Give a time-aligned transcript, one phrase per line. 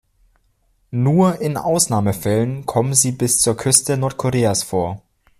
[0.89, 5.03] Nur in Ausnahmefällen kommen sie bis zur Küste Nordkoreas vor.